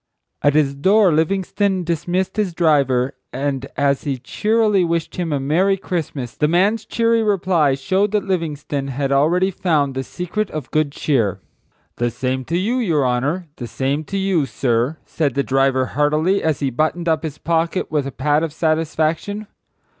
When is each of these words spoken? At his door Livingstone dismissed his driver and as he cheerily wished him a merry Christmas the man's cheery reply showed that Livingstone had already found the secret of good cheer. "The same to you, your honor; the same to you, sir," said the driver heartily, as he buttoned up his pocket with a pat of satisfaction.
At 0.41 0.55
his 0.55 0.73
door 0.73 1.13
Livingstone 1.13 1.83
dismissed 1.83 2.35
his 2.37 2.55
driver 2.55 3.13
and 3.31 3.67
as 3.77 4.01
he 4.03 4.17
cheerily 4.17 4.83
wished 4.83 5.17
him 5.17 5.31
a 5.31 5.39
merry 5.39 5.77
Christmas 5.77 6.33
the 6.35 6.47
man's 6.47 6.85
cheery 6.85 7.21
reply 7.21 7.75
showed 7.75 8.09
that 8.13 8.23
Livingstone 8.23 8.87
had 8.87 9.11
already 9.11 9.51
found 9.51 9.93
the 9.93 10.03
secret 10.03 10.49
of 10.49 10.71
good 10.71 10.91
cheer. 10.91 11.39
"The 11.97 12.09
same 12.09 12.45
to 12.45 12.57
you, 12.57 12.77
your 12.79 13.05
honor; 13.05 13.45
the 13.57 13.67
same 13.67 14.03
to 14.05 14.17
you, 14.17 14.47
sir," 14.47 14.97
said 15.05 15.35
the 15.35 15.43
driver 15.43 15.85
heartily, 15.93 16.41
as 16.41 16.61
he 16.61 16.71
buttoned 16.71 17.07
up 17.07 17.21
his 17.21 17.37
pocket 17.37 17.91
with 17.91 18.07
a 18.07 18.11
pat 18.11 18.41
of 18.41 18.51
satisfaction. 18.53 19.45